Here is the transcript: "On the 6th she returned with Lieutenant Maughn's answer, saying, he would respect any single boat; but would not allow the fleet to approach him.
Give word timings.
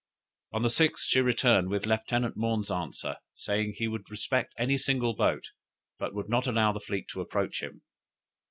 "On 0.51 0.63
the 0.63 0.69
6th 0.69 1.01
she 1.01 1.21
returned 1.21 1.69
with 1.69 1.85
Lieutenant 1.85 2.35
Maughn's 2.35 2.71
answer, 2.71 3.17
saying, 3.35 3.75
he 3.77 3.87
would 3.87 4.09
respect 4.09 4.51
any 4.57 4.75
single 4.75 5.13
boat; 5.13 5.51
but 5.99 6.15
would 6.15 6.27
not 6.27 6.47
allow 6.47 6.71
the 6.71 6.79
fleet 6.79 7.07
to 7.09 7.21
approach 7.21 7.61
him. 7.61 7.83